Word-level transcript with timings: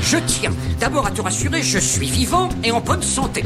Je 0.00 0.18
tiens 0.26 0.52
d'abord 0.78 1.06
à 1.06 1.10
te 1.10 1.20
rassurer, 1.20 1.60
je 1.60 1.78
suis 1.78 2.06
vivant 2.06 2.48
et 2.62 2.70
en 2.70 2.80
bonne 2.80 3.02
santé. 3.02 3.42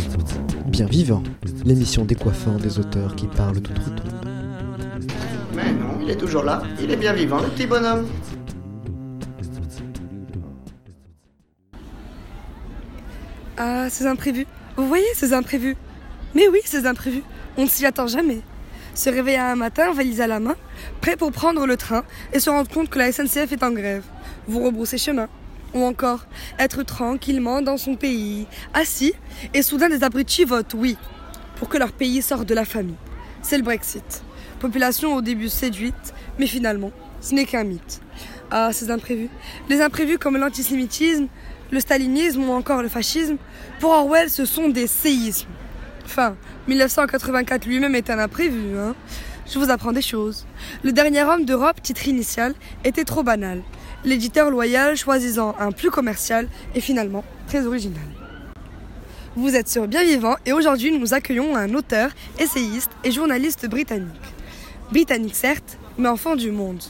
Bien 0.67 0.85
vivant, 0.85 1.23
l'émission 1.65 2.05
décoiffant 2.05 2.57
des 2.57 2.79
auteurs 2.79 3.17
qui 3.17 3.27
parlent 3.27 3.61
d'outre-tombe. 3.61 4.29
Mais 5.55 5.73
non, 5.73 5.99
il 6.03 6.11
est 6.11 6.17
toujours 6.17 6.43
là, 6.43 6.63
il 6.79 6.91
est 6.91 6.97
bien 6.97 7.15
vivant, 7.15 7.41
le 7.41 7.49
petit 7.49 7.67
bonhomme. 7.67 8.07
Ah, 13.57 13.89
ces 13.89 14.07
imprévus. 14.07 14.47
Vous 14.77 14.89
voyez 14.89 15.07
ces 15.15 15.33
imprévus 15.33 15.77
Mais 16.35 16.49
oui, 16.49 16.61
ces 16.65 16.87
imprévus. 16.87 17.23
On 17.57 17.63
ne 17.63 17.69
s'y 17.69 17.87
attend 17.87 18.07
jamais. 18.07 18.43
Se 18.95 19.09
réveiller 19.09 19.39
un 19.39 19.57
matin, 19.57 19.93
valise 19.93 20.21
à 20.21 20.27
la 20.27 20.39
main, 20.39 20.55
prêt 21.01 21.17
pour 21.17 21.33
prendre 21.33 21.67
le 21.67 21.77
train 21.77 22.05
et 22.33 22.41
se 22.41 22.51
rendre 22.51 22.69
compte 22.69 22.91
que 22.91 22.99
la 22.99 23.11
SNCF 23.11 23.53
est 23.53 23.63
en 23.63 23.73
grève. 23.73 24.05
Vous 24.47 24.63
rebroussez 24.63 24.99
chemin. 24.99 25.29
Ou 25.75 25.83
encore, 25.83 26.27
être 26.59 26.83
tranquillement 26.83 27.63
dans 27.63 27.79
son 27.79 27.97
pays, 27.97 28.47
assis, 28.75 29.15
et 29.55 29.63
soudain 29.63 29.89
des 29.89 30.05
abrutis 30.05 30.45
votent 30.45 30.75
oui, 30.75 30.99
pour 31.57 31.71
que 31.71 31.79
leur 31.79 31.93
pays 31.93 32.21
sorte 32.21 32.47
de 32.47 32.55
la 32.55 32.67
famille. 32.67 32.97
C'est 33.41 33.57
le 33.57 33.63
Brexit. 33.63 34.23
Population 34.61 35.15
au 35.15 35.23
début 35.23 35.49
séduite, 35.49 36.13
mais 36.39 36.47
finalement, 36.47 36.93
ce 37.23 37.35
n'est 37.35 37.47
qu'un 37.47 37.65
mythe. 37.65 38.03
Ah, 38.51 38.71
ces 38.75 38.91
imprévus. 38.91 39.31
Les 39.71 39.81
imprévus 39.81 40.19
comme 40.19 40.37
l'antisémitisme, 40.37 41.29
le 41.71 41.81
stalinisme 41.81 42.45
ou 42.45 42.53
encore 42.53 42.83
le 42.83 42.89
fascisme, 42.89 43.39
pour 43.81 43.93
Orwell, 43.93 44.29
ce 44.29 44.45
sont 44.45 44.69
des 44.69 44.87
séismes. 44.87 45.49
Enfin, 46.05 46.37
1984 46.69 47.67
lui-même 47.67 47.97
est 47.97 48.09
un 48.09 48.21
imprévu, 48.21 48.79
hein. 48.79 48.95
Je 49.53 49.59
vous 49.59 49.71
apprends 49.71 49.93
des 49.93 50.03
choses. 50.03 50.47
Le 50.85 50.93
dernier 50.93 51.25
homme 51.25 51.45
d'Europe, 51.45 51.83
titre 51.83 52.07
initial, 52.07 52.55
était 52.85 53.05
trop 53.05 53.25
banal. 53.25 53.63
L'éditeur 54.05 54.51
loyal 54.51 54.97
choisissant 54.97 55.57
un 55.59 55.73
plus 55.73 55.91
commercial 55.91 56.49
et 56.77 56.81
finalement 56.81 57.25
très 57.49 57.67
original. 57.67 58.03
Vous 59.35 59.57
êtes 59.57 59.69
sur 59.69 59.89
Bien 59.89 60.05
Vivant 60.05 60.37
et 60.47 60.53
aujourd'hui 60.53 60.97
nous 60.97 61.15
accueillons 61.15 61.57
un 61.57 61.75
auteur, 61.75 62.11
essayiste 62.39 62.91
et 63.03 63.11
journaliste 63.11 63.69
britannique. 63.69 64.09
Britannique 64.93 65.35
certes, 65.35 65.79
mais 65.99 66.09
enfant 66.09 66.37
du 66.37 66.53
monde. 66.53 66.83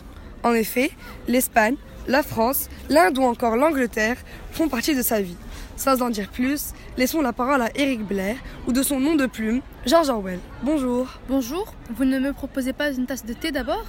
En 0.43 0.53
effet, 0.53 0.91
l'Espagne, 1.29 1.77
la 2.07 2.23
France, 2.23 2.69
l'Inde 2.91 3.19
ou 3.19 3.23
encore 3.23 3.57
l'Angleterre 3.57 4.17
font 4.51 4.69
partie 4.69 4.95
de 4.95 5.03
sa 5.03 5.23
vie. 5.23 5.37
Sans 5.83 6.01
en 6.01 6.11
dire 6.11 6.29
plus, 6.29 6.75
laissons 6.97 7.23
la 7.23 7.33
parole 7.33 7.61
à 7.61 7.69
Eric 7.75 8.07
Blair 8.07 8.37
ou 8.69 8.73
de 8.73 8.85
son 8.85 9.01
nom 9.01 9.17
de 9.17 9.27
plume, 9.27 9.63
George 9.85 10.11
Orwell. 10.11 10.39
Bonjour. 10.63 11.09
Bonjour, 11.29 11.75
vous 11.91 12.05
ne 12.05 12.21
me 12.21 12.33
proposez 12.33 12.73
pas 12.73 12.93
une 12.93 13.05
tasse 13.05 13.25
de 13.25 13.33
thé 13.33 13.51
d'abord? 13.51 13.85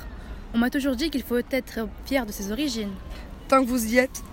On 0.55 0.57
m'a 0.57 0.71
toujours 0.71 0.95
dit 0.95 1.11
qu'il 1.11 1.21
faut 1.21 1.37
être 1.37 1.87
fier 2.07 2.25
de 2.25 2.31
ses 2.31 2.51
origines. 2.51 2.89
Tant 3.47 3.63
que 3.63 3.69
vous 3.69 3.93
y 3.93 3.99
êtes, 3.99 4.23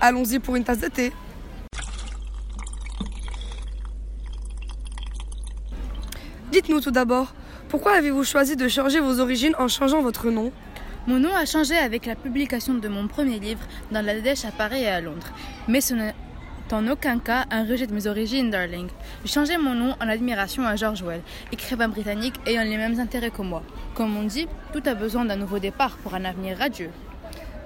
allons-y 0.00 0.38
pour 0.38 0.54
une 0.54 0.62
tasse 0.62 0.78
de 0.78 0.86
thé. 0.86 1.12
Dites-nous 6.52 6.80
tout 6.80 6.92
d'abord, 6.92 7.34
pourquoi 7.68 7.94
avez-vous 7.94 8.22
choisi 8.22 8.54
de 8.54 8.68
changer 8.68 9.00
vos 9.00 9.18
origines 9.18 9.56
en 9.58 9.66
changeant 9.66 10.02
votre 10.02 10.30
nom? 10.30 10.52
Mon 11.08 11.18
nom 11.18 11.34
a 11.34 11.46
changé 11.46 11.76
avec 11.76 12.06
la 12.06 12.14
publication 12.14 12.74
de 12.74 12.86
mon 12.86 13.08
premier 13.08 13.40
livre 13.40 13.66
dans 13.90 14.06
la 14.06 14.20
Dèche 14.20 14.44
à 14.44 14.52
Paris 14.52 14.82
et 14.84 14.88
à 14.88 15.00
Londres. 15.00 15.32
Mais 15.66 15.80
ce 15.80 15.94
n'est 15.94 16.14
en 16.72 16.88
aucun 16.88 17.18
cas 17.18 17.46
un 17.50 17.64
rejet 17.64 17.86
de 17.86 17.94
mes 17.94 18.06
origines, 18.06 18.50
darling. 18.50 18.88
J'ai 19.24 19.32
changé 19.32 19.56
mon 19.56 19.74
nom 19.74 19.94
en 20.00 20.08
admiration 20.08 20.66
à 20.66 20.76
George 20.76 21.02
Well, 21.02 21.20
écrivain 21.52 21.88
britannique 21.88 22.34
ayant 22.46 22.62
les 22.62 22.76
mêmes 22.76 22.98
intérêts 23.00 23.30
que 23.30 23.42
moi. 23.42 23.62
Comme 23.94 24.16
on 24.16 24.24
dit, 24.24 24.46
tout 24.72 24.82
a 24.86 24.94
besoin 24.94 25.24
d'un 25.24 25.36
nouveau 25.36 25.58
départ 25.58 25.96
pour 25.98 26.14
un 26.14 26.24
avenir 26.24 26.58
radieux. 26.58 26.90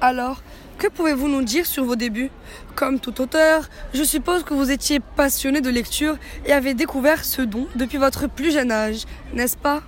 Alors, 0.00 0.42
que 0.78 0.89
pouvez-vous 0.89 1.28
nous 1.28 1.42
dire 1.42 1.67
sur 1.67 1.84
vos 1.84 1.97
débuts? 1.97 2.30
Comme 2.75 2.98
tout 2.98 3.20
auteur, 3.20 3.69
je 3.95 4.03
suppose 4.03 4.42
que 4.42 4.55
vous 4.55 4.70
étiez 4.70 4.98
passionné 5.00 5.61
de 5.61 5.70
lecture 5.70 6.17
et 6.45 6.52
avez 6.52 6.74
découvert 6.74 7.24
ce 7.24 7.42
don 7.42 7.69
depuis 7.77 7.98
votre 7.98 8.27
plus 8.27 8.52
jeune 8.52 8.73
âge, 8.73 9.05
n'est-ce 9.33 9.57
pas? 9.57 9.83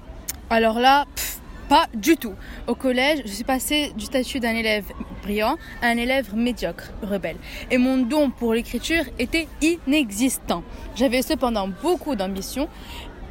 Alors 0.51 0.79
là, 0.79 1.07
pff, 1.17 1.41
pas 1.75 1.89
du 1.93 2.17
tout. 2.17 2.35
Au 2.69 2.77
collège, 2.77 3.23
je 3.25 3.33
suis 3.33 3.43
passée 3.43 3.93
du 3.97 4.05
statut 4.05 4.39
d'un 4.39 4.55
élève 4.55 4.85
brillant 5.25 5.57
à 5.83 5.89
un 5.89 5.97
élève 5.97 6.33
médiocre, 6.33 6.93
rebelle. 7.03 7.35
Et 7.69 7.79
mon 7.79 7.97
don 7.97 8.31
pour 8.31 8.55
l'écriture 8.55 9.03
était 9.19 9.49
inexistant. 9.61 10.63
J'avais 10.95 11.21
cependant 11.21 11.67
beaucoup 11.83 12.15
d'ambition 12.15 12.69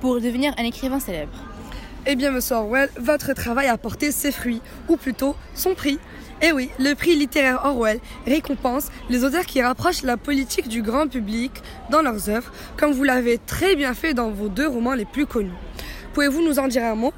pour 0.01 0.19
devenir 0.19 0.53
un 0.57 0.65
écrivain 0.65 0.99
célèbre. 0.99 1.31
Eh 2.05 2.17
bien, 2.17 2.31
monsieur 2.31 2.57
Orwell, 2.57 2.89
votre 2.97 3.31
travail 3.31 3.67
a 3.67 3.77
porté 3.77 4.11
ses 4.11 4.33
fruits, 4.33 4.61
ou 4.89 4.97
plutôt 4.97 5.37
son 5.55 5.73
prix. 5.73 5.97
Eh 6.41 6.51
oui, 6.51 6.69
le 6.79 6.95
prix 6.95 7.15
littéraire 7.15 7.61
Orwell 7.63 8.01
récompense 8.27 8.89
les 9.09 9.23
auteurs 9.23 9.45
qui 9.45 9.61
rapprochent 9.61 10.03
la 10.03 10.17
politique 10.17 10.67
du 10.67 10.81
grand 10.81 11.07
public 11.07 11.53
dans 11.89 12.01
leurs 12.01 12.27
œuvres, 12.27 12.51
comme 12.75 12.91
vous 12.91 13.05
l'avez 13.05 13.37
très 13.37 13.77
bien 13.77 13.93
fait 13.93 14.13
dans 14.13 14.31
vos 14.31 14.49
deux 14.49 14.67
romans 14.67 14.95
les 14.95 15.05
plus 15.05 15.27
connus. 15.27 15.55
Pouvez-vous 16.13 16.43
nous 16.43 16.59
en 16.59 16.67
dire 16.67 16.83
un 16.83 16.95
mot? 16.95 17.13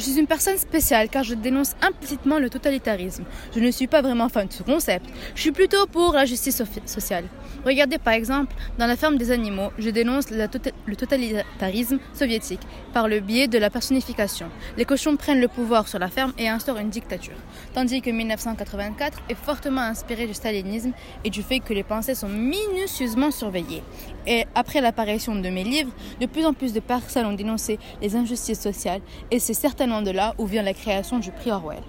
Je 0.00 0.06
suis 0.06 0.18
une 0.18 0.26
personne 0.26 0.56
spéciale 0.56 1.08
car 1.10 1.24
je 1.24 1.34
dénonce 1.34 1.74
implicitement 1.82 2.38
le 2.38 2.48
totalitarisme. 2.48 3.24
Je 3.54 3.60
ne 3.60 3.70
suis 3.70 3.86
pas 3.86 4.00
vraiment 4.00 4.30
fan 4.30 4.46
de 4.46 4.52
ce 4.52 4.62
concept. 4.62 5.06
Je 5.34 5.42
suis 5.42 5.52
plutôt 5.52 5.86
pour 5.86 6.14
la 6.14 6.24
justice 6.24 6.62
sociale. 6.86 7.24
Regardez 7.66 7.98
par 7.98 8.14
exemple, 8.14 8.54
dans 8.78 8.86
la 8.86 8.96
ferme 8.96 9.18
des 9.18 9.30
animaux, 9.30 9.70
je 9.78 9.90
dénonce 9.90 10.26
tota-, 10.26 10.72
le 10.86 10.96
totalitarisme 10.96 11.98
soviétique 12.14 12.62
par 12.94 13.08
le 13.08 13.20
biais 13.20 13.46
de 13.46 13.58
la 13.58 13.68
personnification. 13.68 14.46
Les 14.78 14.86
cochons 14.86 15.16
prennent 15.16 15.40
le 15.40 15.48
pouvoir 15.48 15.86
sur 15.86 15.98
la 15.98 16.08
ferme 16.08 16.32
et 16.38 16.48
instaurent 16.48 16.78
une 16.78 16.88
dictature. 16.88 17.36
Tandis 17.74 18.00
que 18.00 18.10
1984 18.10 19.18
est 19.28 19.34
fortement 19.34 19.82
inspiré 19.82 20.26
du 20.26 20.32
stalinisme 20.32 20.92
et 21.24 21.30
du 21.30 21.42
fait 21.42 21.60
que 21.60 21.74
les 21.74 21.82
pensées 21.82 22.14
sont 22.14 22.28
minutieusement 22.28 23.30
surveillées. 23.30 23.82
Et 24.26 24.46
après 24.54 24.80
l'apparition 24.80 25.34
de 25.34 25.48
mes 25.50 25.64
livres, 25.64 25.92
de 26.20 26.26
plus 26.26 26.46
en 26.46 26.54
plus 26.54 26.72
de 26.72 26.80
personnes 26.80 27.26
ont 27.26 27.34
dénoncé 27.34 27.78
les 28.00 28.16
injustices 28.16 28.60
sociales 28.60 29.02
et 29.30 29.38
c'est 29.38 29.54
certainement 29.54 29.89
de 30.02 30.10
là 30.10 30.34
où 30.38 30.46
vient 30.46 30.62
la 30.62 30.74
création 30.74 31.18
du 31.18 31.30
prix 31.30 31.50
Orwell. 31.50 31.82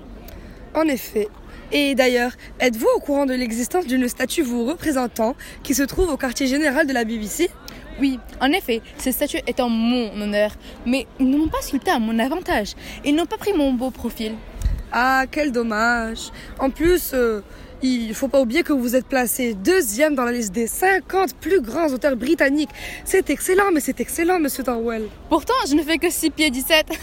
En 0.74 0.84
effet. 0.84 1.28
Et 1.72 1.96
d'ailleurs, 1.96 2.34
êtes-vous 2.60 2.88
au 2.96 3.00
courant 3.00 3.26
de 3.26 3.34
l'existence 3.34 3.88
d'une 3.88 4.08
statue 4.10 4.42
vous 4.42 4.66
représentant 4.66 5.36
qui 5.64 5.74
se 5.74 5.84
trouve 5.84 6.10
au 6.10 6.18
quartier 6.18 6.48
général 6.48 6.86
de 6.88 6.94
la 6.94 7.06
BBC 7.06 7.50
oui, 8.00 8.20
en 8.40 8.52
effet, 8.52 8.82
cette 8.98 9.14
statue 9.14 9.42
est 9.46 9.60
en 9.60 9.70
mon 9.70 10.20
honneur, 10.20 10.52
mais 10.88 11.06
ils 11.20 11.30
ne 11.30 11.38
m'ont 11.38 11.50
pas 11.50 11.62
sculpté 11.62 11.92
à 11.92 12.00
mon 12.00 12.18
avantage. 12.18 12.74
Ils 13.06 13.14
n'ont 13.14 13.28
pas 13.28 13.38
pris 13.38 13.54
mon 13.54 13.74
beau 13.74 13.92
profil. 13.92 14.34
Ah, 14.92 15.26
quel 15.30 15.52
dommage. 15.52 16.32
En 16.58 16.72
plus, 16.72 17.12
euh, 17.14 17.42
il 17.84 18.10
ne 18.10 18.14
faut 18.14 18.28
pas 18.28 18.42
oublier 18.42 18.64
que 18.64 18.74
vous 18.74 18.96
êtes 18.96 19.06
placé 19.06 19.54
deuxième 19.54 20.16
dans 20.16 20.24
la 20.24 20.32
liste 20.32 20.54
des 20.54 20.68
50 20.68 21.36
plus 21.36 21.62
grands 21.62 21.88
auteurs 21.88 22.16
britanniques. 22.16 22.70
C'est 23.06 23.30
excellent, 23.30 23.72
mais 23.74 23.80
c'est 23.80 24.00
excellent, 24.00 24.40
monsieur 24.40 24.64
Orwell. 24.68 25.08
Pourtant, 25.30 25.54
je 25.68 25.76
ne 25.76 25.82
fais 25.82 25.98
que 25.98 26.10
6 26.10 26.30
pieds 26.32 26.50
17. 26.50 26.86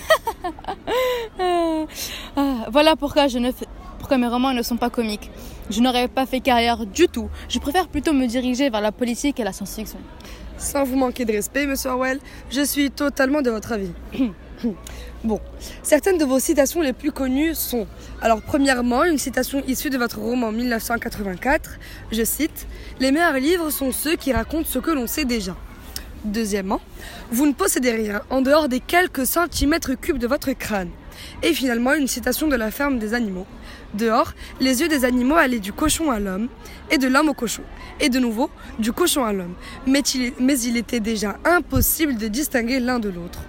Ah, 2.36 2.66
voilà 2.70 2.94
pourquoi 2.94 3.26
je 3.26 3.38
ne 3.38 3.50
fais 3.50 3.66
pourquoi 3.98 4.16
mes 4.18 4.28
romans 4.28 4.52
ne 4.52 4.62
sont 4.62 4.76
pas 4.76 4.90
comiques. 4.90 5.30
Je 5.70 5.80
n'aurais 5.80 6.08
pas 6.08 6.24
fait 6.24 6.40
carrière 6.40 6.86
du 6.86 7.08
tout. 7.08 7.28
Je 7.48 7.58
préfère 7.58 7.88
plutôt 7.88 8.12
me 8.12 8.26
diriger 8.26 8.70
vers 8.70 8.80
la 8.80 8.92
politique 8.92 9.38
et 9.40 9.44
la 9.44 9.52
science-fiction. 9.52 9.98
Sans 10.56 10.84
vous 10.84 10.96
manquer 10.96 11.24
de 11.24 11.32
respect, 11.32 11.66
monsieur 11.66 11.90
Orwell, 11.90 12.20
je 12.50 12.62
suis 12.62 12.90
totalement 12.90 13.42
de 13.42 13.50
votre 13.50 13.72
avis. 13.72 13.92
Bon, 15.24 15.40
certaines 15.82 16.18
de 16.18 16.24
vos 16.24 16.38
citations 16.38 16.80
les 16.80 16.92
plus 16.92 17.12
connues 17.12 17.54
sont, 17.54 17.86
alors 18.20 18.40
premièrement, 18.42 19.04
une 19.04 19.18
citation 19.18 19.62
issue 19.66 19.90
de 19.90 19.98
votre 19.98 20.18
roman 20.18 20.52
1984, 20.52 21.78
je 22.12 22.24
cite, 22.24 22.66
Les 23.00 23.12
meilleurs 23.12 23.34
livres 23.34 23.70
sont 23.70 23.92
ceux 23.92 24.16
qui 24.16 24.32
racontent 24.32 24.68
ce 24.68 24.78
que 24.78 24.90
l'on 24.90 25.06
sait 25.06 25.24
déjà. 25.24 25.56
Deuxièmement, 26.24 26.80
vous 27.30 27.46
ne 27.46 27.52
possédez 27.52 27.92
rien 27.92 28.22
en 28.30 28.42
dehors 28.42 28.68
des 28.68 28.80
quelques 28.80 29.26
centimètres 29.26 29.94
cubes 29.94 30.18
de 30.18 30.26
votre 30.26 30.52
crâne. 30.52 30.90
Et 31.42 31.52
finalement, 31.52 31.94
une 31.94 32.08
citation 32.08 32.48
de 32.48 32.56
la 32.56 32.70
ferme 32.70 32.98
des 32.98 33.14
animaux. 33.14 33.46
Dehors, 33.94 34.34
les 34.60 34.80
yeux 34.80 34.88
des 34.88 35.04
animaux 35.04 35.36
allaient 35.36 35.60
du 35.60 35.72
cochon 35.72 36.10
à 36.10 36.20
l'homme 36.20 36.48
et 36.90 36.98
de 36.98 37.08
l'homme 37.08 37.28
au 37.28 37.34
cochon. 37.34 37.62
Et 38.00 38.08
de 38.08 38.18
nouveau, 38.18 38.50
du 38.78 38.92
cochon 38.92 39.24
à 39.24 39.32
l'homme. 39.32 39.54
Mais, 39.86 40.02
mais 40.40 40.58
il 40.60 40.76
était 40.76 41.00
déjà 41.00 41.36
impossible 41.44 42.16
de 42.16 42.28
distinguer 42.28 42.80
l'un 42.80 42.98
de 42.98 43.08
l'autre. 43.08 43.40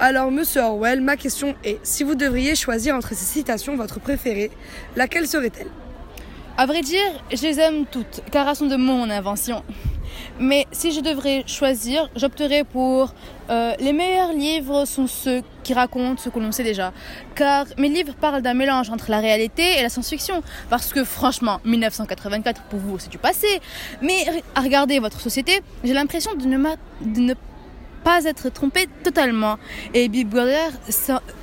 Alors, 0.00 0.32
monsieur 0.32 0.60
Orwell, 0.62 1.00
ma 1.00 1.16
question 1.16 1.54
est 1.62 1.78
si 1.84 2.02
vous 2.02 2.16
devriez 2.16 2.56
choisir 2.56 2.96
entre 2.96 3.10
ces 3.10 3.24
citations 3.24 3.76
votre 3.76 4.00
préférée, 4.00 4.50
laquelle 4.96 5.28
serait-elle? 5.28 5.68
À 6.56 6.66
vrai 6.66 6.82
dire, 6.82 7.22
je 7.32 7.42
les 7.42 7.60
aime 7.60 7.84
toutes, 7.86 8.20
car 8.32 8.48
elles 8.48 8.56
sont 8.56 8.66
de 8.66 8.76
mon 8.76 9.08
invention. 9.08 9.62
Mais 10.40 10.66
si 10.72 10.90
je 10.92 11.00
devrais 11.00 11.44
choisir, 11.46 12.10
j'opterais 12.16 12.64
pour 12.64 13.14
euh, 13.50 13.72
les 13.78 13.92
meilleurs 13.92 14.32
livres 14.32 14.84
sont 14.84 15.06
ceux 15.06 15.42
qui 15.62 15.74
racontent 15.74 16.20
ce 16.20 16.28
que 16.28 16.40
l'on 16.40 16.50
sait 16.50 16.64
déjà. 16.64 16.92
Car 17.36 17.66
mes 17.78 17.88
livres 17.88 18.14
parlent 18.14 18.42
d'un 18.42 18.54
mélange 18.54 18.90
entre 18.90 19.10
la 19.10 19.20
réalité 19.20 19.78
et 19.78 19.82
la 19.82 19.88
science-fiction. 19.88 20.42
Parce 20.70 20.92
que 20.92 21.04
franchement, 21.04 21.60
1984 21.64 22.62
pour 22.62 22.80
vous 22.80 22.98
c'est 22.98 23.10
du 23.10 23.18
passé. 23.18 23.60
Mais 24.02 24.24
à 24.54 24.60
regarder 24.60 24.98
votre 24.98 25.20
société, 25.20 25.60
j'ai 25.84 25.94
l'impression 25.94 26.34
de 26.34 26.46
ne, 26.46 26.58
ne 27.04 27.34
pas 28.04 28.24
être 28.24 28.50
trompé 28.50 28.86
totalement. 29.02 29.58
Et 29.94 30.08
Big 30.08 30.28
Brother 30.28 30.70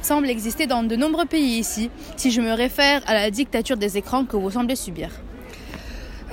semble 0.01 0.29
exister 0.29 0.67
dans 0.67 0.83
de 0.83 0.95
nombreux 0.95 1.25
pays 1.25 1.57
ici, 1.59 1.89
si 2.15 2.31
je 2.31 2.39
me 2.39 2.53
réfère 2.53 3.01
à 3.07 3.13
la 3.13 3.31
dictature 3.31 3.77
des 3.77 3.97
écrans 3.97 4.25
que 4.25 4.37
vous 4.37 4.51
semblez 4.51 4.75
subir. 4.75 5.09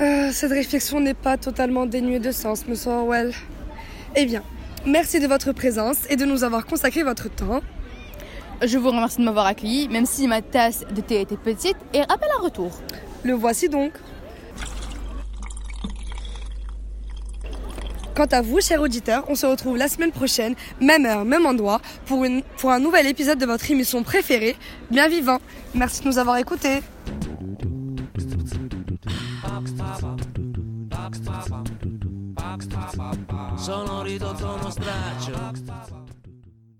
Euh, 0.01 0.31
cette 0.31 0.53
réflexion 0.53 1.01
n'est 1.01 1.15
pas 1.15 1.37
totalement 1.37 1.87
dénuée 1.87 2.21
de 2.21 2.31
sens, 2.31 2.69
monsieur 2.69 2.93
Orwell. 2.93 3.33
Eh 4.15 4.27
bien, 4.27 4.43
merci 4.87 5.19
de 5.19 5.27
votre 5.27 5.53
présence 5.53 5.99
et 6.09 6.17
de 6.17 6.25
nous 6.25 6.45
avoir 6.45 6.67
consacré 6.67 7.03
votre 7.03 7.29
temps. 7.29 7.61
Je 8.63 8.79
vous 8.79 8.91
remercie 8.91 9.19
de 9.19 9.25
m'avoir 9.25 9.47
accueilli, 9.47 9.89
même 9.89 10.07
si 10.07 10.29
ma 10.29 10.43
tasse 10.43 10.85
de 10.95 11.01
thé 11.01 11.21
était 11.21 11.37
petite, 11.37 11.77
et 11.95 12.03
rappelle 12.03 12.31
un 12.39 12.43
retour. 12.43 12.71
Le 13.25 13.33
voici 13.33 13.69
donc. 13.69 13.93
Quant 18.19 18.27
à 18.33 18.43
vous, 18.43 18.61
chers 18.61 18.83
auditeurs, 18.83 19.23
on 19.29 19.37
se 19.37 19.47
retrouve 19.47 19.77
la 19.77 19.87
semaine 19.87 20.11
prochaine, 20.11 20.57
même 20.81 21.07
heure, 21.07 21.25
même 21.25 21.47
endroit, 21.47 21.81
pour, 22.05 22.25
une, 22.25 22.43
pour 22.57 22.73
un 22.73 22.81
nouvel 22.81 23.07
épisode 23.07 23.39
de 23.39 23.47
votre 23.47 23.71
émission 23.71 24.03
préférée, 24.03 24.57
Bien 24.91 25.07
Vivant. 25.07 25.39
Merci 25.73 26.03
de 26.03 26.09
nous 26.09 26.19
avoir 26.19 26.37
écoutés. 26.37 26.81